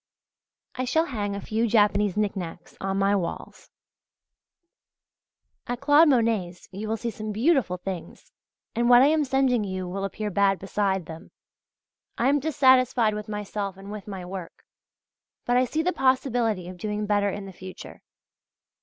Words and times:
I 0.73 0.85
shall 0.85 1.05
hang 1.05 1.35
a 1.35 1.39
few 1.39 1.67
Japanese 1.67 2.17
knick 2.17 2.35
knacks 2.35 2.75
on 2.81 2.97
my 2.97 3.15
walls. 3.15 3.69
At 5.67 5.79
Claude 5.79 6.09
Monet's 6.09 6.67
you 6.71 6.87
will 6.89 6.97
see 6.97 7.11
some 7.11 7.31
beautiful 7.31 7.77
things, 7.77 8.31
and 8.73 8.89
what 8.89 9.03
I 9.03 9.09
am 9.09 9.23
sending 9.23 9.63
you 9.63 9.87
will 9.87 10.03
appear 10.03 10.31
bad 10.31 10.57
beside 10.57 11.05
them. 11.05 11.29
I 12.17 12.29
am 12.29 12.39
dissatisfied 12.39 13.13
with 13.13 13.29
myself 13.29 13.77
and 13.77 13.91
with 13.91 14.07
my 14.07 14.25
work; 14.25 14.65
but 15.45 15.55
I 15.55 15.65
see 15.65 15.83
the 15.83 15.93
possibility 15.93 16.67
of 16.67 16.77
doing 16.77 17.05
better 17.05 17.29
in 17.29 17.45
the 17.45 17.53
future. 17.53 18.01